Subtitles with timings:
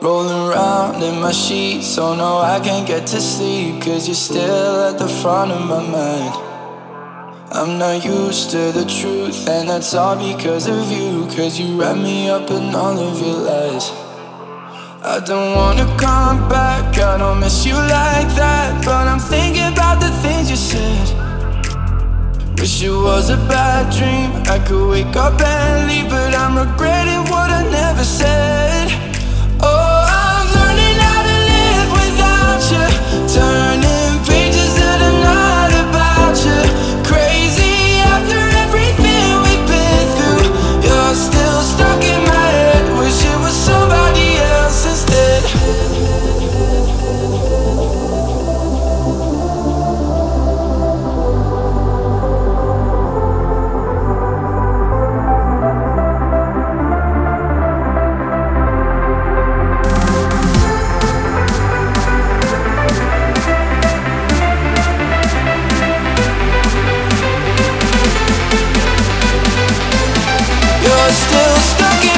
[0.00, 3.82] Rolling around in my sheets, oh no, I can't get to sleep.
[3.82, 6.34] Cause you're still at the front of my mind.
[7.50, 11.26] I'm not used to the truth, and that's all because of you.
[11.34, 13.90] Cause you wrap me up in all of your lies.
[15.02, 18.84] I don't wanna come back, I don't miss you like that.
[18.84, 21.08] But I'm thinking about the things you said.
[22.60, 24.30] Wish it was a bad dream.
[24.46, 25.57] I could wake up and
[71.12, 72.17] still stuck in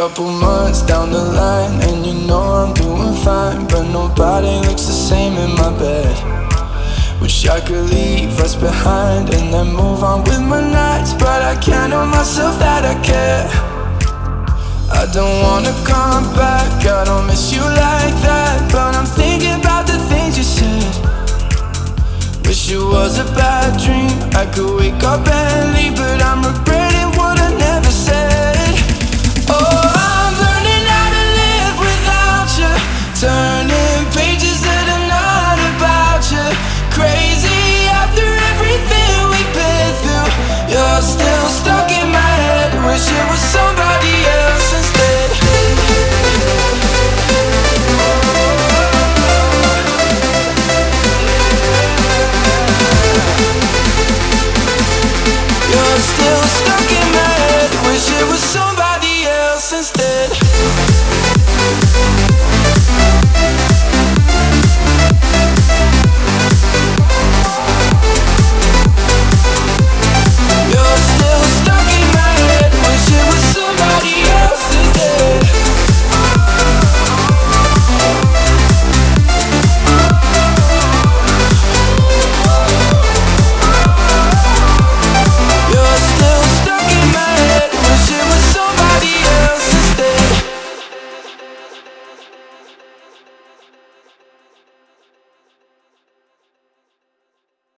[0.00, 3.66] Couple months down the line, and you know I'm doing fine.
[3.66, 6.16] But nobody looks the same in my bed.
[7.20, 11.12] Wish I could leave us behind and then move on with my nights.
[11.12, 13.44] But I can't tell myself that I care.
[14.90, 18.72] I don't wanna come back, I don't miss you like that.
[18.72, 20.96] But I'm thinking about the things you said.
[22.46, 24.16] Wish it was a bad dream.
[24.32, 26.69] I could wake up and leave, but I'm regretting.
[33.20, 33.49] turn